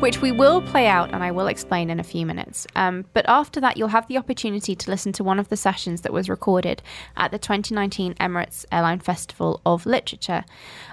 [0.00, 2.68] which we will play out and I will explain in a few minutes.
[2.76, 6.02] Um, but after that, you'll have the opportunity to listen to one of the sessions
[6.02, 6.82] that was recorded
[7.16, 10.44] at the 2019 Emirates Airline Festival of Literature.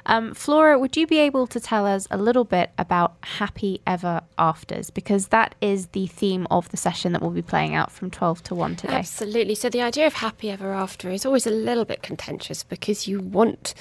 [0.08, 4.22] Um, Flora, would you be able to tell us a little bit about Happy Ever
[4.40, 4.90] Afters?
[4.90, 8.42] Because that is the theme of the session that we'll be playing out from 12
[8.44, 8.96] to 1 today.
[8.96, 9.54] Absolutely.
[9.54, 13.20] So the idea of Happy Ever After is always a little bit contentious because you
[13.20, 13.76] want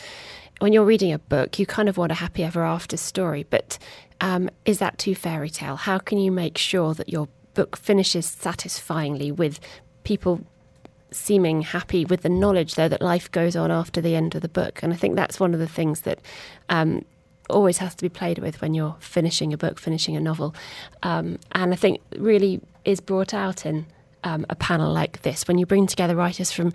[0.60, 3.78] when you're reading a book, you kind of want a happy ever after story, but
[4.20, 5.76] um, is that too fairy tale?
[5.76, 9.60] How can you make sure that your book finishes satisfyingly with
[10.02, 10.40] people
[11.10, 14.48] seeming happy with the knowledge, though, that life goes on after the end of the
[14.48, 14.82] book?
[14.82, 16.20] And I think that's one of the things that
[16.68, 17.04] um,
[17.50, 20.54] always has to be played with when you're finishing a book, finishing a novel.
[21.02, 23.86] Um, and I think really is brought out in
[24.24, 26.72] um, a panel like this when you bring together writers from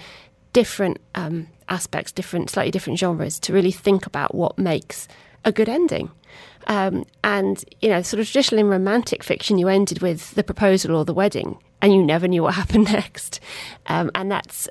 [0.53, 5.07] different um, aspects, different, slightly different genres, to really think about what makes
[5.45, 6.11] a good ending.
[6.67, 10.95] Um, and, you know, sort of traditionally in romantic fiction, you ended with the proposal
[10.95, 13.39] or the wedding, and you never knew what happened next.
[13.87, 14.69] Um, and that's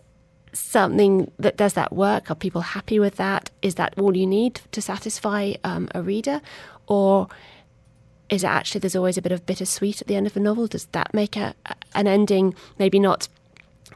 [0.52, 2.30] something that does that work?
[2.30, 3.50] Are people happy with that?
[3.62, 6.40] Is that all you need to satisfy um, a reader?
[6.86, 7.28] Or
[8.28, 10.66] is it actually there's always a bit of bittersweet at the end of a novel?
[10.66, 11.54] Does that make a,
[11.94, 13.28] an ending maybe not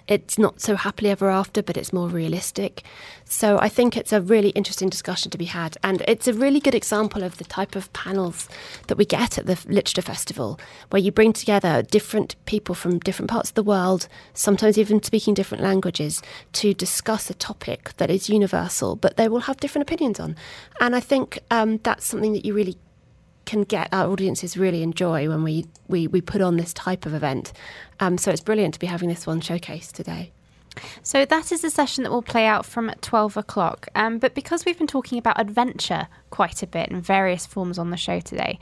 [0.08, 2.82] it's not so happily ever after, but it's more realistic.
[3.24, 5.76] So I think it's a really interesting discussion to be had.
[5.82, 8.48] And it's a really good example of the type of panels
[8.88, 10.58] that we get at the Literature Festival,
[10.90, 15.34] where you bring together different people from different parts of the world, sometimes even speaking
[15.34, 16.22] different languages,
[16.52, 20.36] to discuss a topic that is universal, but they will have different opinions on.
[20.80, 22.76] And I think um, that's something that you really
[23.44, 27.14] can get our audiences really enjoy when we, we, we put on this type of
[27.14, 27.52] event.
[28.00, 30.32] Um, so it's brilliant to be having this one showcased today.
[31.04, 33.88] So that is a session that will play out from 12 o'clock.
[33.94, 37.90] Um, but because we've been talking about adventure quite a bit in various forms on
[37.90, 38.60] the show today,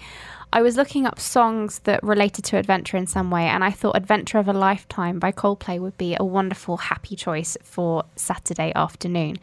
[0.52, 3.96] I was looking up songs that related to adventure in some way, and I thought
[3.96, 9.36] Adventure of a Lifetime by Coldplay would be a wonderful, happy choice for Saturday afternoon.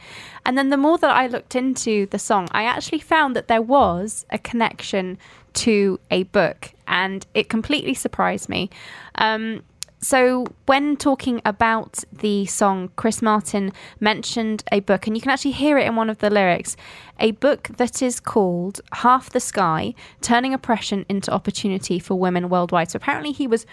[0.46, 3.62] And then the more that I looked into the song, I actually found that there
[3.62, 5.18] was a connection
[5.54, 8.70] to a book, and it completely surprised me.
[9.16, 9.64] Um,
[10.00, 15.52] so, when talking about the song, Chris Martin mentioned a book, and you can actually
[15.52, 16.76] hear it in one of the lyrics
[17.20, 22.92] a book that is called Half the Sky Turning Oppression into Opportunity for Women Worldwide.
[22.92, 23.66] So, apparently, he was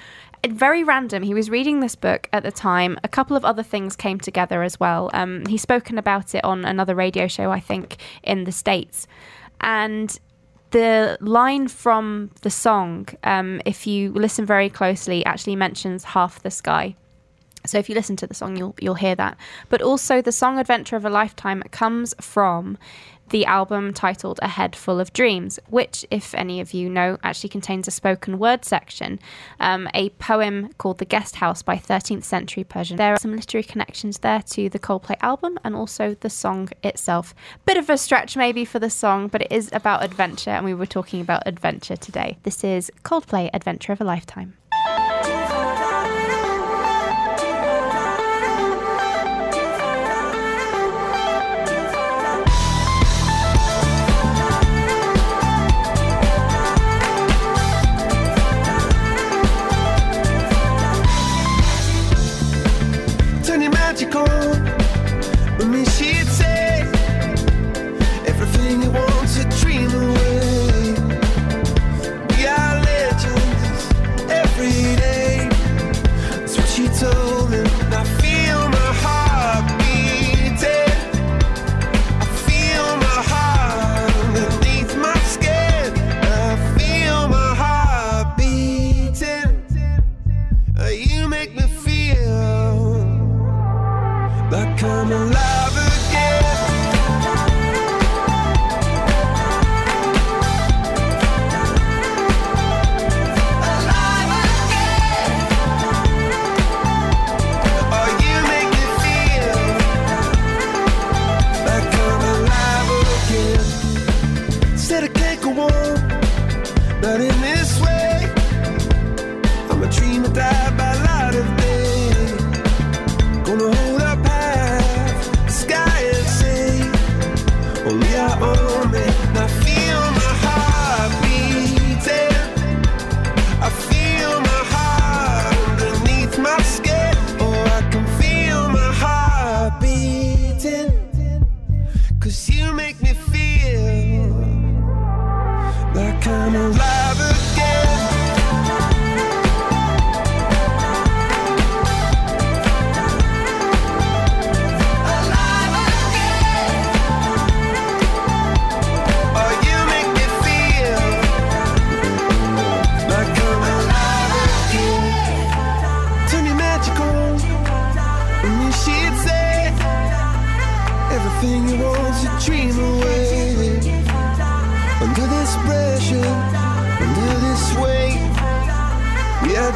[0.47, 1.23] very random.
[1.23, 2.99] He was reading this book at the time.
[3.05, 5.11] A couple of other things came together as well.
[5.13, 9.07] Um, he's spoken about it on another radio show, I think, in the States.
[9.61, 10.19] And
[10.75, 16.51] the line from the song, um, if you listen very closely, actually mentions half the
[16.51, 16.97] sky.
[17.67, 19.37] So if you listen to the song, you'll you'll hear that.
[19.69, 22.79] But also, the song "Adventure of a Lifetime" comes from
[23.31, 27.49] the album titled A Head Full of Dreams, which, if any of you know, actually
[27.49, 29.19] contains a spoken word section,
[29.61, 32.97] um, a poem called The Guest House by 13th century Persian.
[32.97, 37.35] There are some literary connections there to the Coldplay album and also the song itself.
[37.65, 40.75] Bit of a stretch maybe for the song, but it is about adventure, and we
[40.75, 42.39] were talking about adventure today.
[42.43, 44.55] This is Coldplay Adventure of a Lifetime.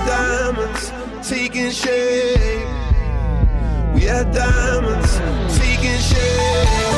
[0.09, 0.91] diamonds
[1.29, 2.67] taking shape.
[3.95, 5.19] We had diamonds
[5.59, 6.98] taking shape.